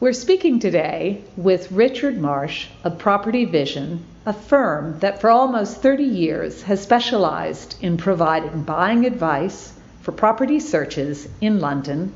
[0.00, 6.04] We're speaking today with Richard Marsh of Property Vision, a firm that for almost 30
[6.04, 9.72] years has specialized in providing buying advice
[10.02, 12.12] for property searches in London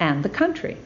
[0.00, 0.78] and the country.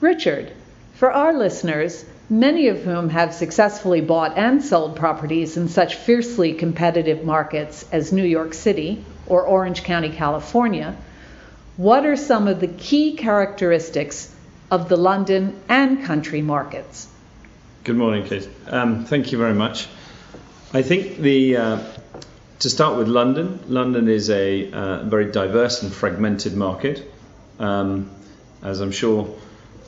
[0.00, 0.50] Richard,
[0.94, 6.52] for our listeners, many of whom have successfully bought and sold properties in such fiercely
[6.52, 10.96] competitive markets as New York City or Orange County, California,
[11.76, 14.32] what are some of the key characteristics
[14.70, 17.08] of the London and country markets?
[17.84, 18.48] Good morning, Kate.
[18.66, 19.88] Um, thank you very much.
[20.72, 21.78] I think the uh,
[22.60, 23.60] to start with London.
[23.68, 27.10] London is a uh, very diverse and fragmented market.
[27.58, 28.10] Um,
[28.62, 29.34] as I'm sure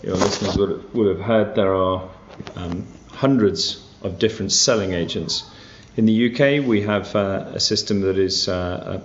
[0.03, 2.09] your listeners would, would have heard, there are
[2.55, 5.51] um, hundreds of different selling agents.
[5.97, 9.01] In the UK, we have uh, a system that is uh,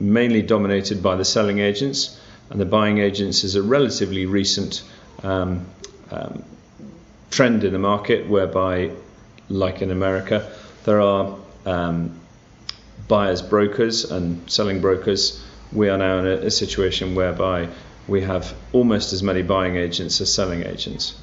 [0.00, 2.19] mainly dominated by the selling agents,
[2.50, 4.82] and the buying agents is a relatively recent
[5.22, 5.66] um,
[6.10, 6.44] um,
[7.30, 8.90] trend in the market whereby,
[9.48, 10.50] like in America,
[10.84, 12.20] there are um,
[13.06, 15.44] buyers brokers and selling brokers.
[15.72, 17.68] We are now in a, a, situation whereby
[18.08, 21.20] we have almost as many buying agents as selling agents.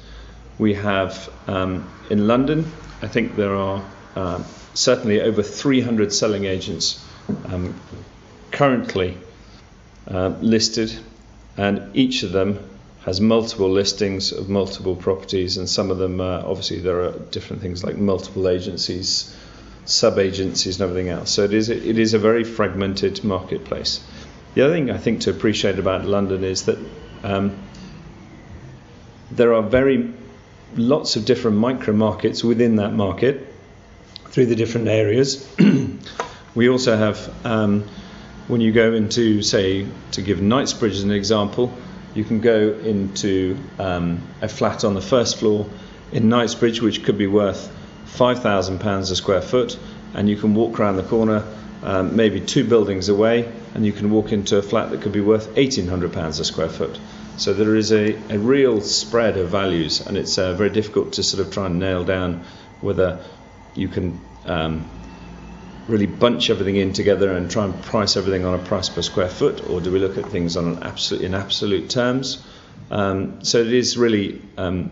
[0.58, 2.70] We have um, in London,
[3.02, 3.84] I think there are
[4.16, 4.42] uh,
[4.72, 7.04] certainly over 300 selling agents
[7.46, 7.78] um,
[8.50, 9.18] currently
[10.10, 10.98] uh, listed,
[11.58, 12.58] and each of them
[13.04, 17.60] has multiple listings of multiple properties, and some of them, uh, obviously, there are different
[17.60, 19.36] things like multiple agencies,
[19.84, 21.30] sub agencies, and everything else.
[21.30, 24.00] So it is, it is a very fragmented marketplace.
[24.54, 26.78] The other thing I think to appreciate about London is that
[27.24, 27.58] um,
[29.30, 30.12] there are very
[30.76, 33.52] lots of different micro markets within that market
[34.26, 35.48] through the different areas.
[36.54, 37.88] we also have um,
[38.48, 41.72] when you go into, say, to give Knightsbridge as an example,
[42.14, 45.66] you can go into um, a flat on the first floor
[46.12, 47.70] in Knightsbridge, which could be worth
[48.06, 49.78] £5,000 a square foot,
[50.14, 51.44] and you can walk around the corner,
[51.82, 55.20] um, maybe two buildings away, and you can walk into a flat that could be
[55.20, 56.98] worth £1,800 a square foot.
[57.36, 61.22] So there is a, a real spread of values, and it's uh, very difficult to
[61.22, 62.44] sort of try and nail down
[62.80, 63.22] whether
[63.74, 64.88] you can um,
[65.88, 69.28] really bunch everything in together and try and price everything on a price per square
[69.28, 72.44] foot, or do we look at things on an absolute in absolute terms?
[72.90, 74.90] Um, so it is really um,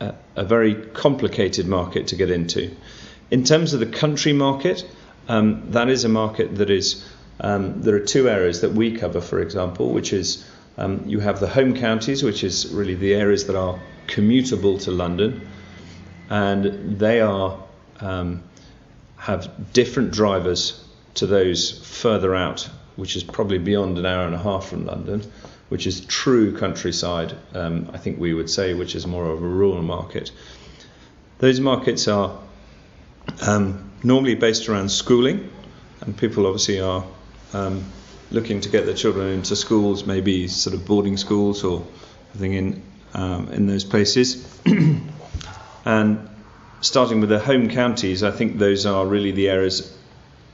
[0.00, 2.76] a, a, very complicated market to get into.
[3.30, 4.86] In terms of the country market,
[5.28, 7.04] um, that is a market that is
[7.40, 10.44] um, there are two areas that we cover, for example, which is
[10.76, 14.90] um, you have the home counties, which is really the areas that are commutable to
[14.90, 15.48] London,
[16.28, 17.58] and they are
[18.00, 18.42] um,
[19.24, 21.70] have different drivers to those
[22.00, 25.22] further out, which is probably beyond an hour and a half from London,
[25.70, 29.46] which is true countryside, um, I think we would say, which is more of a
[29.46, 30.30] rural market.
[31.38, 32.38] Those markets are
[33.40, 35.50] um, normally based around schooling,
[36.02, 37.02] and people obviously are
[37.54, 37.82] um,
[38.30, 41.82] looking to get their children into schools, maybe sort of boarding schools or
[42.34, 42.82] everything in
[43.14, 44.46] um, in those places.
[45.86, 46.28] and
[46.84, 49.96] starting with the home counties, I think those are really the areas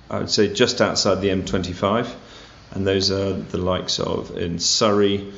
[0.09, 2.13] I would say just outside the M25,
[2.73, 5.33] and those are the likes of in Surrey,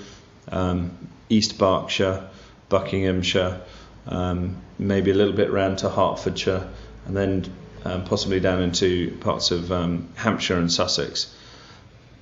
[0.49, 0.97] um,
[1.29, 2.29] East Berkshire,
[2.69, 3.61] Buckinghamshire,
[4.07, 6.69] um, maybe a little bit round to Hertfordshire,
[7.07, 7.53] and then
[7.85, 11.35] um, possibly down into parts of um, Hampshire and Sussex.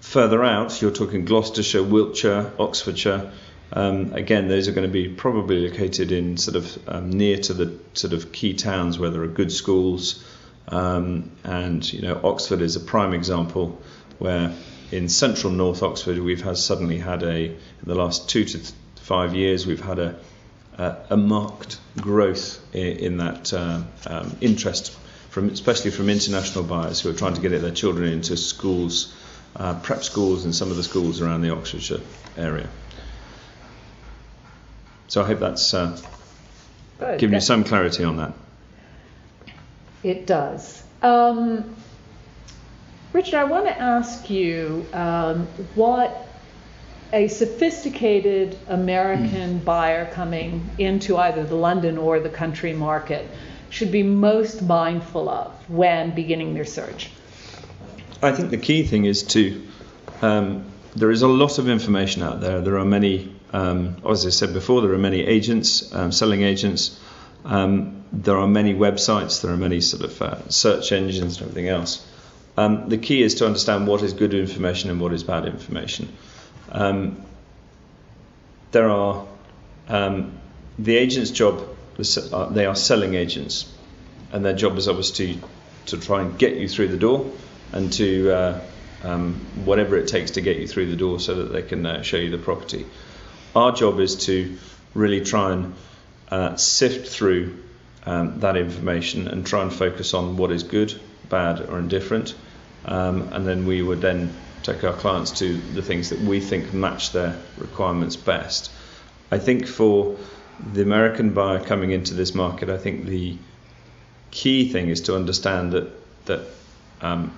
[0.00, 3.32] Further out, you're talking Gloucestershire, Wiltshire, Oxfordshire.
[3.72, 7.54] Um, again, those are going to be probably located in sort of um, near to
[7.54, 10.24] the sort of key towns where there are good schools.
[10.68, 13.80] Um, and you know, Oxford is a prime example
[14.18, 14.52] where
[14.90, 18.72] in central North Oxford we've had suddenly had a in the last two to th-
[18.96, 20.18] five years we've had a
[20.78, 23.82] a, a marked growth in, in that uh,
[24.40, 24.96] interest
[25.30, 29.14] from especially from international buyers who are trying to get their children into schools,
[29.56, 32.00] uh, prep schools, and some of the schools around the Oxfordshire
[32.36, 32.68] area.
[35.10, 36.00] So I hope that's uh,
[37.18, 38.32] given you some clarity on that.
[40.04, 40.84] It does.
[41.02, 41.74] Um,
[43.12, 46.28] Richard, I want to ask you um, what
[47.12, 49.64] a sophisticated American mm.
[49.64, 53.28] buyer coming into either the London or the country market
[53.68, 57.10] should be most mindful of when beginning their search?
[58.22, 59.60] I think the key thing is to,
[60.22, 62.60] um, there is a lot of information out there.
[62.60, 66.98] There are many um, as I said before, there are many agents, um, selling agents.
[67.44, 69.42] Um, there are many websites.
[69.42, 72.06] There are many sort of uh, search engines and everything else.
[72.56, 76.12] Um, the key is to understand what is good information and what is bad information.
[76.70, 77.24] Um,
[78.72, 79.26] there are
[79.88, 80.38] um,
[80.78, 81.66] the agent's job,
[81.98, 83.72] uh, they are selling agents,
[84.32, 85.40] and their job is obviously
[85.86, 87.30] to try and get you through the door
[87.72, 88.60] and to uh,
[89.64, 92.16] whatever it takes to get you through the door so that they can uh, show
[92.16, 92.86] you the property.
[93.54, 94.58] Our job is to
[94.94, 95.74] really try and
[96.30, 97.62] uh, sift through
[98.06, 100.98] um, that information and try and focus on what is good,
[101.28, 102.34] bad, or indifferent.
[102.84, 104.32] Um, and then we would then
[104.62, 108.70] take our clients to the things that we think match their requirements best.
[109.30, 110.16] I think for
[110.72, 113.36] the American buyer coming into this market, I think the
[114.30, 115.90] key thing is to understand that
[116.26, 116.40] that
[117.00, 117.32] um,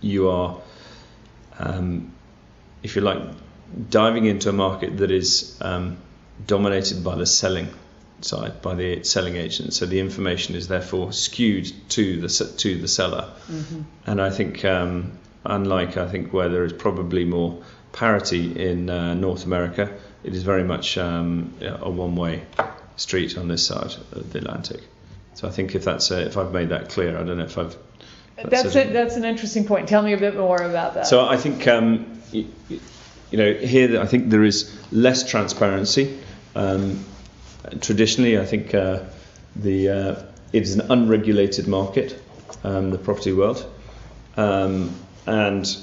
[0.00, 0.56] you are,
[1.58, 2.12] um,
[2.82, 3.20] if you like,
[3.90, 5.96] diving into a market that is um,
[6.46, 7.68] dominated by the selling
[8.20, 9.74] side, by the selling agent.
[9.74, 13.32] So the information is therefore skewed to the to the seller.
[13.48, 13.82] Mm-hmm.
[14.06, 19.14] And I think, um, unlike I think where there is probably more parity in uh,
[19.14, 22.42] North America, it is very much um, a one-way
[22.96, 24.82] street on this side of the Atlantic.
[25.34, 27.58] So I think if that's uh, if I've made that clear, I don't know if
[27.58, 27.76] I've.
[28.36, 29.88] That's a, that's an interesting point.
[29.88, 31.06] Tell me a bit more about that.
[31.06, 32.20] So I think um,
[33.30, 36.18] you, know here I think there is less transparency.
[36.54, 37.04] Um,
[37.80, 39.00] traditionally, I think uh,
[39.54, 42.20] the uh, it is an unregulated market,
[42.64, 43.64] um, the property world,
[44.36, 44.94] um,
[45.26, 45.76] and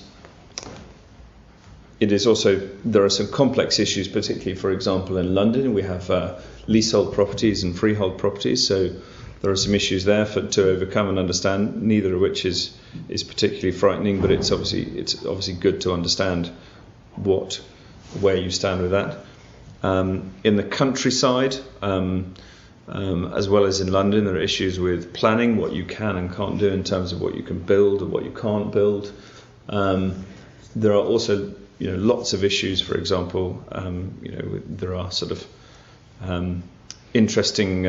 [2.00, 6.10] it is also there are some complex issues, particularly for example in London we have
[6.10, 8.90] uh, leasehold properties and freehold properties, so
[9.42, 11.82] there are some issues there for, to overcome and understand.
[11.82, 12.78] Neither of which is
[13.10, 16.50] is particularly frightening, but it's obviously it's obviously good to understand
[17.16, 17.62] what
[18.20, 19.18] where you stand with that.
[19.82, 22.34] Um, in the countryside, um,
[22.88, 26.34] um, as well as in London, there are issues with planning, what you can and
[26.34, 29.12] can't do in terms of what you can build and what you can't build.
[29.70, 30.26] Um,
[30.76, 32.82] there are also you know lots of issues.
[32.82, 35.46] For example, um, you know there are sort of
[36.22, 36.64] um,
[37.14, 37.88] interesting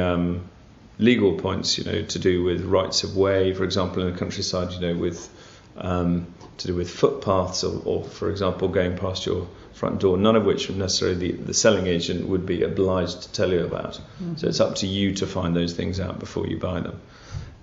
[0.98, 4.72] legal points, you know, to do with rights of way, for example, in the countryside,
[4.72, 5.28] you know, with
[5.76, 6.26] um,
[6.58, 10.44] to do with footpaths or, or, for example, going past your front door, none of
[10.44, 13.94] which necessarily the, the selling agent would be obliged to tell you about.
[13.94, 14.36] Mm-hmm.
[14.36, 17.00] So it's up to you to find those things out before you buy them.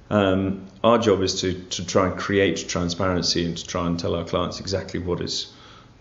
[0.10, 4.14] Um, our job is to, to try and create transparency and to try and tell
[4.16, 5.54] our clients exactly what is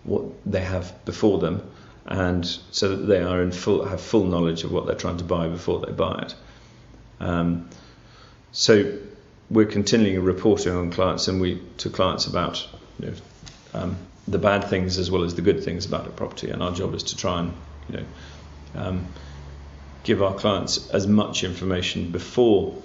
[0.02, 1.62] what they have before them,
[2.06, 5.25] and so that they are in full have full knowledge of what they're trying to
[5.25, 6.34] buy before they buy it.
[7.20, 7.69] Um,
[8.50, 8.98] so
[9.50, 12.66] we're continually reporting on clients and we to clients about
[13.00, 13.17] you know,
[13.75, 13.97] um,
[14.29, 16.94] the bad things as well as the good things about a property, and our job
[16.94, 17.52] is to try and
[17.88, 18.05] you know
[18.75, 19.06] um,
[20.02, 22.81] give our clients as much information before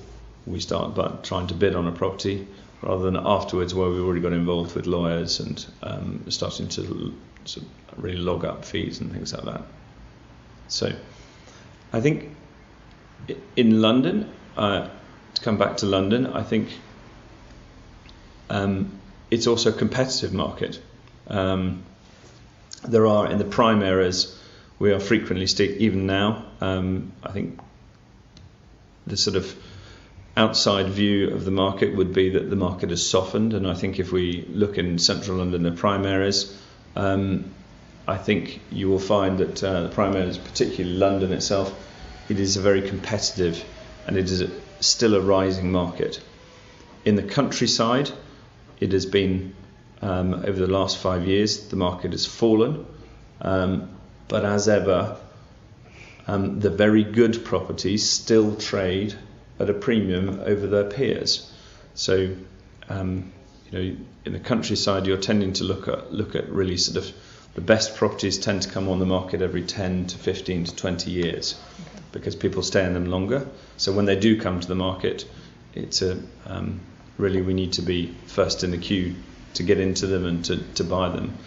[0.46, 2.48] we start but trying to bid on a property
[2.82, 7.14] rather than afterwards where we've already got involved with lawyers and um, starting to
[7.46, 9.62] sort of really log up fees and things like that.
[10.68, 10.94] So
[11.94, 12.36] I think
[13.56, 14.90] in London, uh,
[15.34, 16.70] to come back to London, I think
[18.50, 19.00] um,
[19.32, 20.82] it's also a competitive market.
[21.28, 21.84] Um,
[22.88, 24.40] there are in the prime areas,
[24.80, 27.60] we are frequently, st- even now, um, I think
[29.08, 29.56] the sort of
[30.38, 33.54] outside view of the market would be that the market has softened.
[33.54, 36.56] And I think if we look in central London, the prime areas,
[36.96, 37.46] um,
[38.08, 41.74] I think you will find that uh, the prime areas, particularly London itself,
[42.30, 43.64] it is a very competitive
[44.08, 44.50] and it is a,
[44.82, 46.22] still a rising market.
[47.06, 48.12] In the countryside,
[48.80, 49.56] it has been
[50.02, 52.86] um, over the last five years, the market has fallen,
[53.42, 53.90] um,
[54.28, 55.18] but as ever,
[56.28, 59.16] um, the very good properties still trade
[59.60, 61.52] at a premium over their peers.
[61.94, 62.36] So,
[62.90, 63.32] um,
[63.70, 67.16] you know, in the countryside, you're tending to look at look at really sort of
[67.54, 71.10] the best properties tend to come on the market every 10 to 15 to 20
[71.10, 71.58] years
[72.12, 73.48] because people stay in them longer.
[73.78, 75.26] So when they do come to the market,
[75.74, 76.82] it's a, um,
[77.18, 79.16] really we need to be first in the queue
[79.54, 81.38] to get into them and to, to buy them.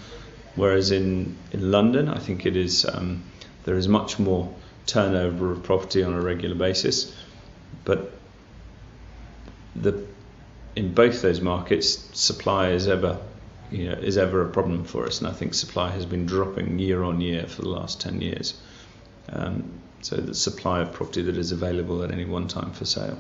[0.55, 3.23] Whereas in, in London, I think it is um,
[3.65, 4.53] there is much more
[4.87, 7.15] turnover of property on a regular basis,
[7.85, 8.13] but
[9.77, 10.07] the
[10.75, 13.19] in both those markets, supply is ever
[13.71, 16.79] you know, is ever a problem for us, and I think supply has been dropping
[16.79, 18.55] year on year for the last ten years.
[19.31, 23.19] Um, so the supply of property that is available at any one time for sale.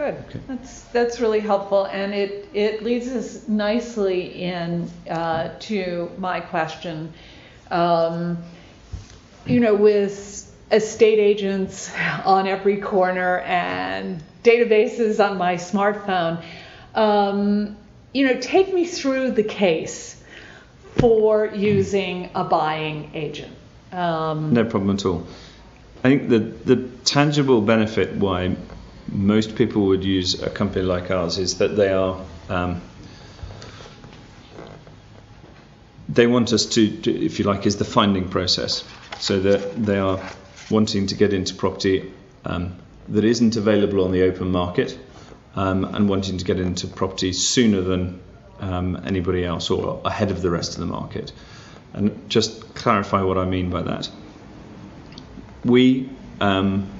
[0.00, 0.14] Good.
[0.30, 0.40] Okay.
[0.48, 7.12] That's that's really helpful, and it it leads us nicely in uh, to my question.
[7.70, 8.38] Um,
[9.44, 11.90] you know, with estate agents
[12.24, 16.42] on every corner and databases on my smartphone,
[16.94, 17.76] um,
[18.14, 20.16] you know, take me through the case
[20.96, 23.54] for using a buying agent.
[23.92, 25.26] Um, No problem at all.
[26.02, 28.56] I think the the tangible benefit why
[29.10, 32.80] most people would use a company like ours is that they are um,
[36.12, 38.84] they want us to, to, if you like, is the finding process.
[39.20, 40.20] So that they are
[40.70, 42.12] wanting to get into property
[42.44, 42.76] um,
[43.08, 44.98] that isn't available on the open market
[45.54, 48.20] um, and wanting to get into property sooner than
[48.60, 51.32] um, anybody else or ahead of the rest of the market.
[51.92, 54.08] And just clarify what I mean by that.
[55.64, 56.90] We, um,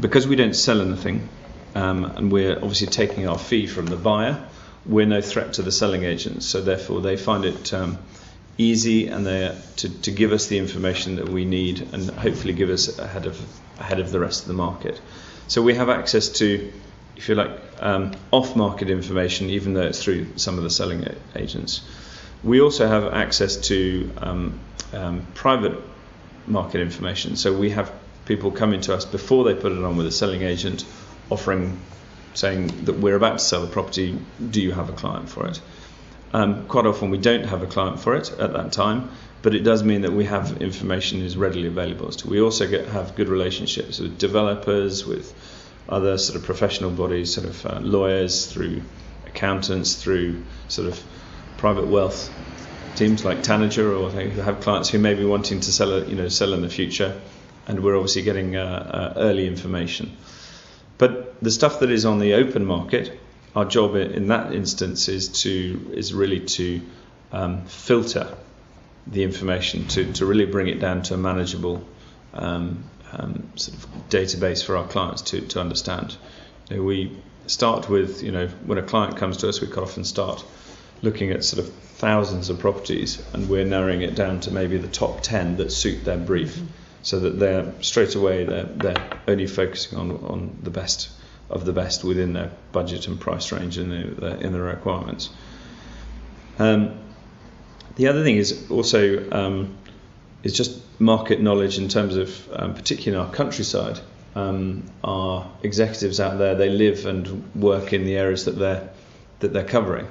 [0.00, 1.28] because we don't sell anything,
[1.74, 4.46] um, and we're obviously taking our fee from the buyer,
[4.86, 6.46] we're no threat to the selling agents.
[6.46, 7.98] So therefore, they find it um,
[8.58, 12.70] easy and they to, to give us the information that we need and hopefully give
[12.70, 13.40] us ahead of
[13.80, 15.00] ahead of the rest of the market.
[15.48, 16.72] So we have access to,
[17.16, 21.82] if you like, um, off-market information, even though it's through some of the selling agents.
[22.42, 24.60] We also have access to um,
[24.92, 25.80] um, private
[26.46, 27.36] market information.
[27.36, 27.92] So we have
[28.26, 30.84] people coming to us before they put it on with a selling agent,
[31.30, 31.80] offering,
[32.34, 34.18] saying that we're about to sell the property.
[34.50, 35.60] Do you have a client for it?
[36.32, 39.10] Um, quite often we don't have a client for it at that time,
[39.42, 42.10] but it does mean that we have information is readily available.
[42.26, 45.32] We also get, have good relationships with developers, with
[45.88, 48.82] other sort of professional bodies, sort of uh, lawyers, through
[49.26, 51.00] accountants, through sort of
[51.56, 52.32] private wealth
[52.96, 56.16] teams like Tanager, or who have clients who may be wanting to sell, a, you
[56.16, 57.20] know, sell in the future,
[57.66, 60.16] and we're obviously getting uh, uh, early information.
[60.98, 63.18] But the stuff that is on the open market,
[63.56, 66.80] our job in that instance is to is really to
[67.32, 68.28] um, filter
[69.06, 71.84] the information to, to really bring it down to a manageable
[72.32, 76.16] um, um, sort of database for our clients to, to understand.
[76.70, 77.16] You know, we
[77.46, 80.44] start with, you know, when a client comes to us, we quite often start
[81.02, 84.88] looking at sort of thousands of properties and we're narrowing it down to maybe the
[84.88, 86.66] top 10 that suit their brief mm-hmm.
[87.04, 91.10] So that they're straight away they're, they're only focusing on, on the best
[91.50, 95.30] of the best within their budget and price range and the, in their requirements.
[96.58, 96.98] Um,
[97.96, 99.76] the other thing is also um,
[100.42, 104.00] is just market knowledge in terms of, um, particularly in our countryside.
[104.34, 108.90] Um, our executives out there, they live and work in the areas that they're
[109.40, 110.08] that they're covering,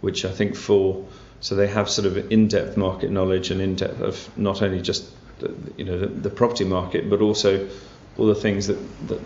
[0.00, 1.06] which I think for
[1.40, 5.54] so they have sort of in-depth market knowledge and in-depth of not only just the,
[5.76, 7.68] you know the, the property market, but also
[8.16, 9.20] all the things that, that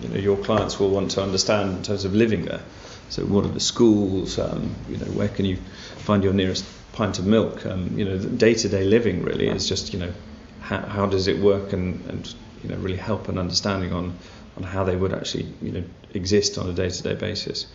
[0.00, 2.62] you know your clients will want to understand in terms of living there.
[3.08, 4.38] So what are the schools?
[4.38, 5.56] Um, you know where can you
[5.98, 7.64] find your nearest pint of milk?
[7.66, 10.12] Um, you know day-to-day living really is just you know
[10.60, 14.16] how, how does it work and, and you know really help an understanding on
[14.56, 17.66] on how they would actually you know exist on a day-to-day basis.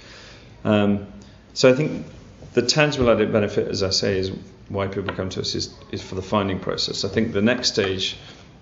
[0.63, 1.07] Um,
[1.53, 2.05] so I think
[2.53, 4.31] the tangible added benefit, as I say, is
[4.69, 7.05] why people come to us is, is for the finding process.
[7.05, 8.17] I think the next stage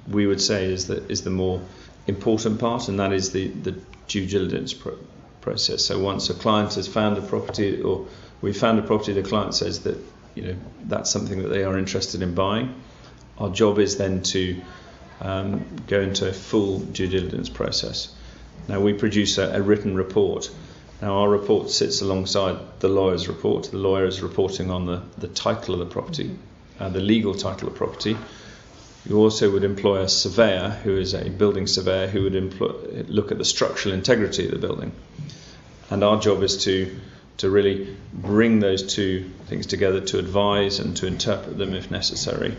[0.07, 1.61] we would say is that is the more
[2.07, 3.75] important part, and that is the, the
[4.07, 4.97] due diligence pro-
[5.41, 5.85] process.
[5.85, 8.05] So once a client has found a property, or
[8.41, 9.97] we found a property, the client says that
[10.35, 12.75] you know that's something that they are interested in buying.
[13.37, 14.61] Our job is then to
[15.21, 18.13] um, go into a full due diligence process.
[18.67, 20.49] Now we produce a, a written report
[21.05, 23.69] now, our report sits alongside the lawyer's report.
[23.69, 26.35] The lawyer is reporting on the, the title of the property,
[26.79, 28.17] uh, the legal title of property.
[29.07, 32.69] You also would employ a surveyor, who is a building surveyor, who would employ,
[33.07, 34.93] look at the structural integrity of the building.
[35.91, 36.99] And our job is to
[37.37, 42.57] to really bring those two things together to advise and to interpret them if necessary,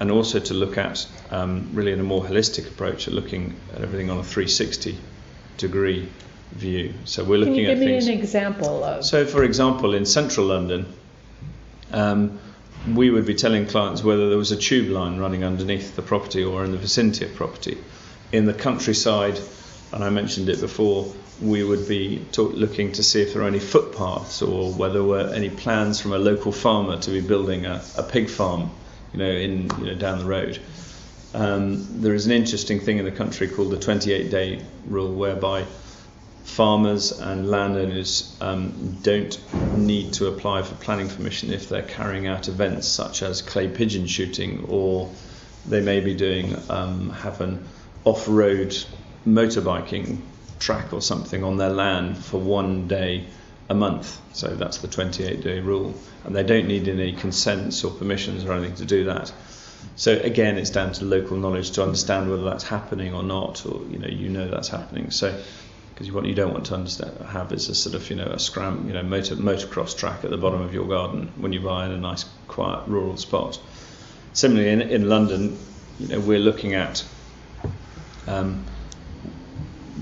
[0.00, 3.82] and also to look at um, really in a more holistic approach at looking at
[3.82, 4.96] everything on a 360
[5.58, 6.08] degree
[6.52, 6.94] view.
[7.04, 7.74] So we're looking at.
[7.74, 8.06] Can you give things.
[8.06, 9.04] me an example of?
[9.04, 10.86] So, for example, in central London,
[11.92, 12.38] um,
[12.94, 16.42] we would be telling clients whether there was a tube line running underneath the property
[16.42, 17.78] or in the vicinity of property.
[18.32, 19.38] In the countryside,
[19.92, 23.48] and I mentioned it before, we would be talk, looking to see if there are
[23.48, 27.66] any footpaths or whether there were any plans from a local farmer to be building
[27.66, 28.70] a, a pig farm,
[29.12, 30.60] you know, in you know down the road.
[31.34, 35.64] Um, there is an interesting thing in the country called the 28-day rule, whereby
[36.44, 39.38] farmers and landowners um, don't
[39.78, 44.06] need to apply for planning permission if they're carrying out events such as clay pigeon
[44.06, 45.10] shooting or
[45.66, 47.64] they may be doing um, have an
[48.04, 48.76] off-road
[49.26, 50.20] motorbiking
[50.58, 53.24] track or something on their land for one day
[53.68, 54.20] a month.
[54.32, 55.94] So that's the 28 day rule.
[56.24, 59.32] And they don't need any consents or permissions or anything to do that.
[59.96, 63.82] So again, it's down to local knowledge to understand whether that's happening or not, or
[63.90, 65.10] you know, you know that's happening.
[65.10, 65.40] So
[65.92, 68.38] because what you don't want to understand, have is a sort of you know a
[68.38, 71.84] scram you know motor motocross track at the bottom of your garden when you buy
[71.84, 73.60] in a nice quiet rural spot.
[74.32, 75.58] Similarly, in, in London,
[75.98, 77.04] you know we're looking at
[78.26, 78.64] um,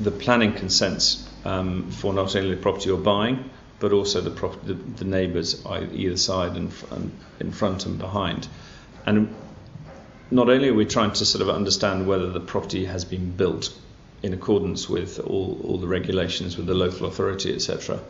[0.01, 4.65] the planning consents um, for not only the property you're buying, but also the, prop-
[4.65, 8.47] the, the neighbours either side and, and in front and behind.
[9.07, 9.35] And
[10.31, 13.75] not only are we trying to sort of understand whether the property has been built
[14.23, 18.01] in accordance with all, all the regulations with the local authority, etc.,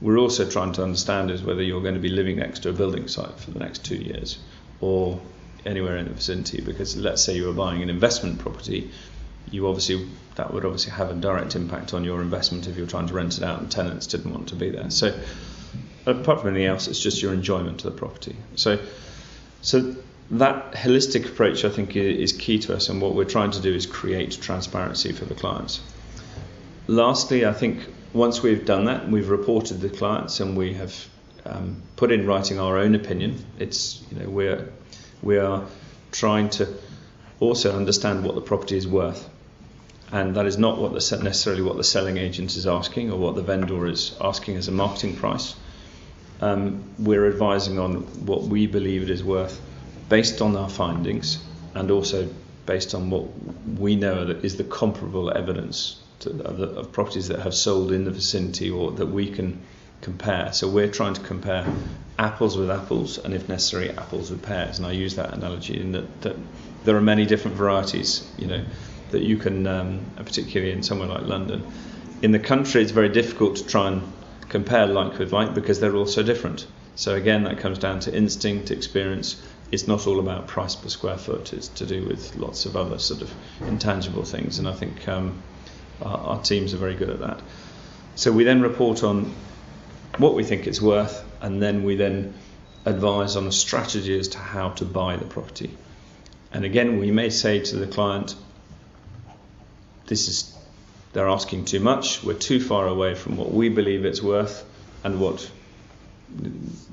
[0.00, 2.72] we're also trying to understand is whether you're going to be living next to a
[2.72, 4.38] building site for the next two years
[4.80, 5.20] or
[5.64, 6.60] anywhere in the vicinity.
[6.60, 8.90] Because let's say you were buying an investment property,
[9.50, 13.06] you obviously that would obviously have a direct impact on your investment if you're trying
[13.06, 14.90] to rent it out and tenants didn't want to be there.
[14.90, 15.16] So
[16.06, 18.36] apart from anything else, it's just your enjoyment of the property.
[18.56, 18.78] So
[19.60, 19.94] so
[20.30, 23.74] that holistic approach, I think, is key to us, and what we're trying to do
[23.74, 25.80] is create transparency for the clients.
[26.86, 31.08] Lastly, I think once we've done that, we've reported the clients, and we have
[31.44, 33.44] um, put in writing our own opinion.
[33.58, 34.68] It's you know we're
[35.22, 35.64] we are
[36.12, 36.68] trying to
[37.40, 39.28] also understand what the property is worth,
[40.12, 43.34] and that is not what the necessarily what the selling agent is asking or what
[43.34, 45.54] the vendor is asking as a marketing price.
[46.40, 49.60] Um, we're advising on what we believe it is worth
[50.12, 51.42] based on our findings
[51.74, 52.28] and also
[52.66, 53.24] based on what
[53.78, 58.04] we know is the comparable evidence to, of, the, of properties that have sold in
[58.04, 59.58] the vicinity or that we can
[60.02, 60.52] compare.
[60.52, 61.64] So we're trying to compare
[62.18, 64.76] apples with apples and, if necessary, apples with pears.
[64.76, 66.36] And I use that analogy in that, that
[66.84, 68.62] there are many different varieties, you know,
[69.12, 71.66] that you can, um, particularly in somewhere like London.
[72.20, 74.02] In the country, it's very difficult to try and
[74.50, 76.66] compare like with like because they're all so different.
[76.96, 79.42] So again, that comes down to instinct, experience,
[79.72, 81.54] it's not all about price per square foot.
[81.54, 85.42] It's to do with lots of other sort of intangible things, and I think um,
[86.02, 87.40] our, our, teams are very good at that.
[88.14, 89.34] So we then report on
[90.18, 92.34] what we think it's worth, and then we then
[92.84, 95.74] advise on a strategy as to how to buy the property.
[96.52, 98.36] And again, we may say to the client,
[100.06, 100.54] "This is
[101.14, 102.22] they're asking too much.
[102.22, 104.64] We're too far away from what we believe it's worth,
[105.02, 105.50] and what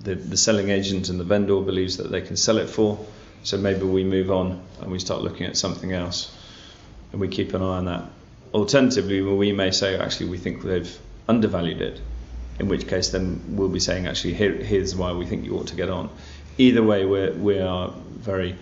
[0.03, 3.05] the, the selling agent and the vendor believes that they can sell it for.
[3.43, 6.35] So maybe we move on and we start looking at something else,
[7.11, 8.03] and we keep an eye on that.
[8.53, 12.01] Alternatively, we may say actually we think they've undervalued it,
[12.59, 15.67] in which case then we'll be saying actually Here, here's why we think you ought
[15.67, 16.09] to get on.
[16.57, 18.55] Either way, we're, we are very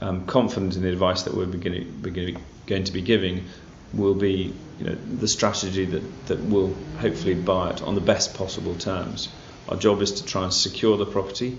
[0.00, 3.44] um, confident in the advice that we're beginning, beginning, going to be giving
[3.92, 8.34] will be you know, the strategy that, that will hopefully buy it on the best
[8.34, 9.28] possible terms.
[9.68, 11.58] Our job is to try and secure the property,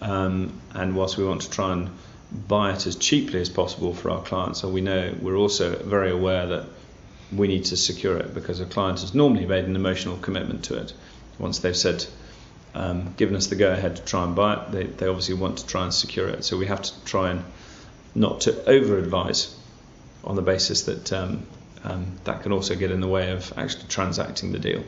[0.00, 1.90] um, and whilst we want to try and
[2.48, 6.10] buy it as cheaply as possible for our clients, so we know we're also very
[6.10, 6.66] aware that
[7.32, 10.76] we need to secure it because a client has normally made an emotional commitment to
[10.76, 10.92] it.
[11.38, 12.04] Once they've said,
[12.74, 15.58] um, given us the go ahead to try and buy it, they, they obviously want
[15.58, 16.44] to try and secure it.
[16.44, 17.44] So we have to try and
[18.14, 19.56] not to over advise
[20.24, 21.46] on the basis that um,
[21.84, 24.84] um, that can also get in the way of actually transacting the deal.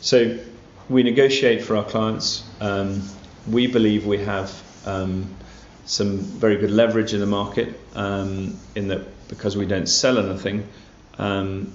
[0.00, 0.38] So
[0.88, 2.44] we negotiate for our clients.
[2.60, 3.02] Um,
[3.48, 5.34] we believe we have um,
[5.86, 10.68] some very good leverage in the market um, in that because we don't sell anything,
[11.18, 11.72] um,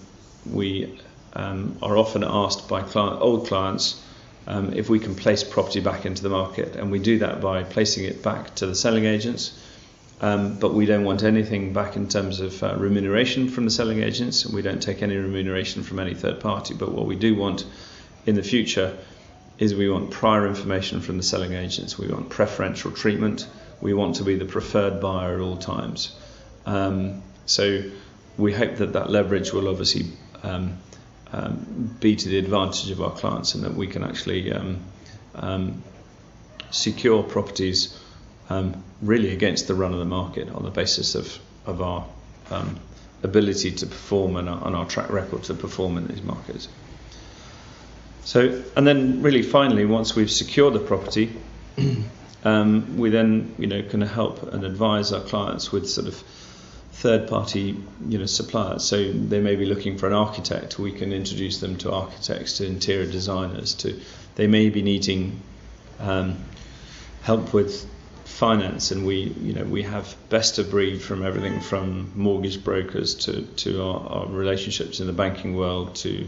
[0.49, 0.99] we
[1.33, 4.03] um, are often asked by client, old clients
[4.47, 7.63] um, if we can place property back into the market, and we do that by
[7.63, 9.59] placing it back to the selling agents.
[10.19, 14.45] but we don't want anything back in terms of uh, remuneration from the selling agents,
[14.45, 16.73] and we don't take any remuneration from any third party.
[16.73, 17.65] But what we do want
[18.29, 18.95] in the future
[19.57, 23.47] is we want prior information from the selling agents, we want preferential treatment,
[23.81, 26.15] we want to be the preferred buyer at all times.
[26.67, 27.83] Um, so
[28.37, 30.05] we hope that that leverage will obviously
[30.43, 30.77] um,
[31.33, 34.79] um, be to the advantage of our clients and that we can actually um,
[35.33, 35.83] um,
[36.69, 37.99] secure properties
[38.51, 42.05] um, really against the run of the market on the basis of, of our
[43.23, 46.69] ability to perform and our, and our track record to perform in these markets.
[48.23, 51.31] So, and then really finally, once we've secured the property,
[52.43, 56.23] um, we then you know can help and advise our clients with sort of
[56.93, 57.77] third-party
[58.07, 58.83] you know suppliers.
[58.83, 60.77] So they may be looking for an architect.
[60.77, 63.73] We can introduce them to architects, to interior designers.
[63.75, 63.99] To
[64.35, 65.41] they may be needing
[65.99, 66.37] um,
[67.21, 67.89] help with
[68.25, 73.15] finance, and we you know we have best of breed from everything from mortgage brokers
[73.15, 76.27] to to our, our relationships in the banking world to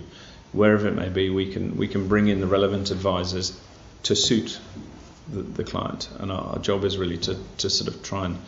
[0.54, 3.60] wherever it may be, we can we can bring in the relevant advisors
[4.04, 4.60] to suit
[5.32, 8.40] the, the client, and our, our, job is really to, to sort of try and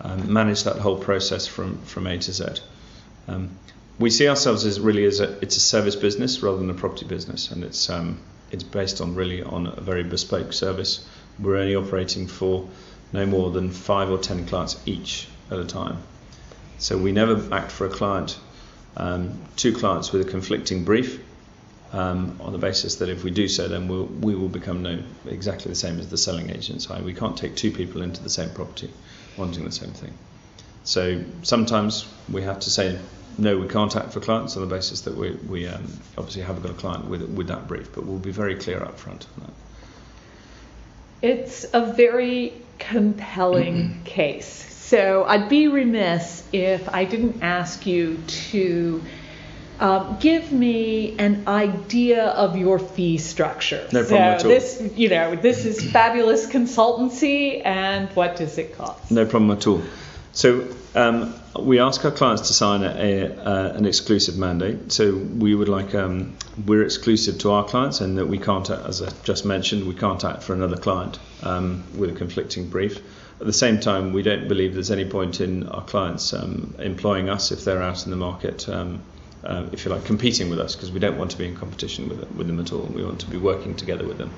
[0.00, 2.44] um, manage that whole process from from A to Z.
[3.28, 3.50] Um,
[3.98, 7.06] we see ourselves as really as a it's a service business rather than a property
[7.06, 11.06] business, and it's um, it's based on really on a very bespoke service.
[11.38, 12.68] We're only operating for
[13.12, 15.98] no more than five or ten clients each at a time.
[16.78, 18.38] So we never act for a client,
[18.96, 21.20] um, two clients with a conflicting brief,
[21.94, 25.04] um, on the basis that if we do so, then we'll, we will become known
[25.26, 27.04] exactly the same as the selling agent side.
[27.04, 28.90] We can't take two people into the same property
[29.36, 30.12] wanting the same thing.
[30.82, 32.98] So sometimes we have to say
[33.38, 35.84] no, we can't act for clients on the basis that we, we um,
[36.18, 38.98] obviously haven't got a client with with that brief, but we'll be very clear up
[38.98, 41.28] front on that.
[41.30, 44.48] It's a very compelling case.
[44.48, 48.18] So I'd be remiss if I didn't ask you
[48.50, 49.02] to
[49.80, 53.86] um, give me an idea of your fee structure.
[53.92, 54.50] No problem at all.
[54.50, 59.10] This, you know, this is fabulous consultancy, and what does it cost?
[59.10, 59.82] No problem at all.
[60.32, 64.92] So um, we ask our clients to sign a, a, uh, an exclusive mandate.
[64.92, 69.02] So we would like um, we're exclusive to our clients, and that we can't, as
[69.02, 73.00] I just mentioned, we can't act for another client um, with a conflicting brief.
[73.40, 77.28] At the same time, we don't believe there's any point in our clients um, employing
[77.28, 78.68] us if they're out in the market
[79.44, 82.08] um, if you like, competing with us because we don't want to be in competition
[82.08, 82.82] with, with them at all.
[82.82, 84.30] We want to be working together with them.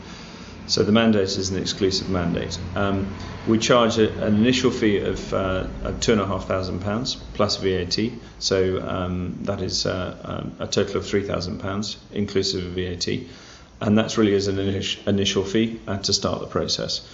[0.68, 2.58] So the mandate is an exclusive mandate.
[2.74, 3.14] Um,
[3.46, 7.14] we charge a, an initial fee of, uh, of two and a half thousand pounds
[7.34, 7.96] plus VAT.
[8.40, 13.06] So um, that is uh, um, a total of three thousand pounds inclusive of VAT,
[13.80, 17.06] and that's really as an initial, initial fee uh, to start the process.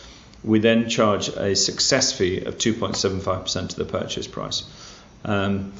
[0.42, 4.64] We then charge a success fee of 2.75% of the purchase price.
[5.24, 5.72] Um,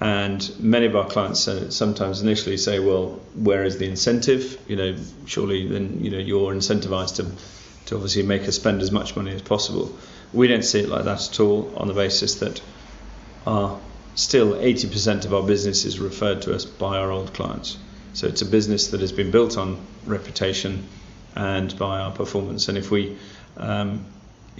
[0.00, 4.58] and many of our clients uh, sometimes initially say, well, where is the incentive?
[4.66, 7.26] You know, surely then you know you're incentivized to,
[7.86, 9.94] to obviously make us spend as much money as possible.
[10.32, 12.62] We don't see it like that at all on the basis that
[13.46, 13.78] our
[14.14, 17.78] still 80% of our business is referred to us by our old clients.
[18.12, 20.86] So it's a business that has been built on reputation
[21.36, 22.68] and by our performance.
[22.68, 23.16] And if we
[23.56, 24.04] um,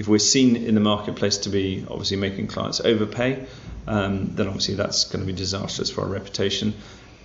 [0.01, 3.47] if we're seen in the marketplace to be obviously making clients overpay,
[3.87, 6.73] um, then obviously that's going to be disastrous for our reputation.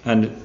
[0.03, 0.43] And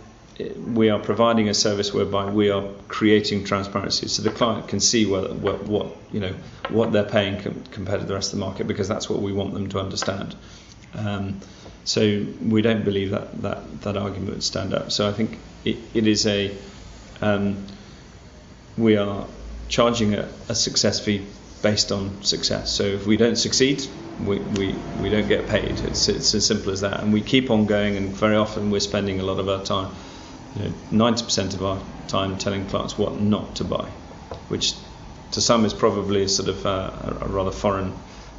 [0.72, 5.06] we are providing a service whereby we are creating transparency, so the client can see
[5.06, 6.32] what, what, what you know
[6.68, 9.32] what they're paying com- compared to the rest of the market, because that's what we
[9.32, 10.36] want them to understand.
[10.94, 11.40] Um,
[11.82, 14.92] so we don't believe that that, that argument would stand up.
[14.92, 16.56] So I think it, it is a
[17.20, 17.66] um,
[18.78, 19.26] we are
[19.68, 21.26] charging a, a success fee
[21.62, 22.72] based on success.
[22.72, 23.86] So if we don't succeed,
[24.24, 25.80] we, we, we don't get paid.
[25.80, 27.00] It's, it's as simple as that.
[27.00, 29.94] And we keep on going, and very often we're spending a lot of our time,
[30.56, 30.72] you know,
[31.08, 33.88] 90% of our time telling clients what not to buy,
[34.48, 34.74] which
[35.32, 37.92] to some is probably sort of uh, a, a rather foreign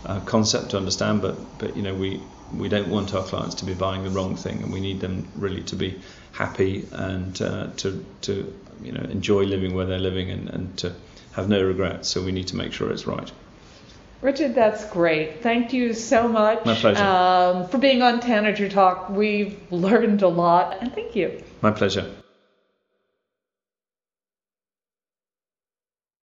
[0.06, 2.22] uh, concept to understand, but, but you know, we,
[2.56, 5.28] we don't want our clients to be buying the wrong thing, and we need them
[5.36, 6.00] really to be
[6.34, 10.94] happy and uh, to, to you know, enjoy living where they're living and, and to
[11.34, 12.10] have no regrets.
[12.10, 13.32] So we need to make sure it's right.
[14.22, 15.42] Richard, that's great.
[15.42, 16.64] Thank you so much.
[16.64, 17.04] My pleasure.
[17.04, 19.10] Um, for being on Tanager Talk.
[19.10, 21.44] We've learned a lot, and thank you.
[21.62, 22.10] My pleasure.